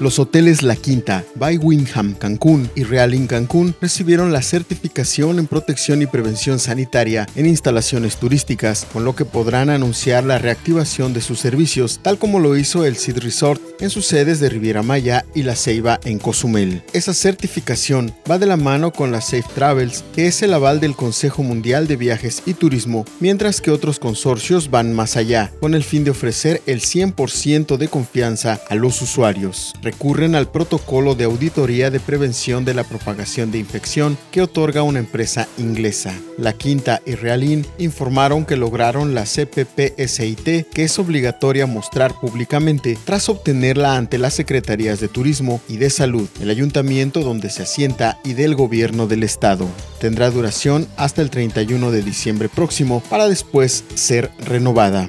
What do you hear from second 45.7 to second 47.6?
de Salud, el ayuntamiento donde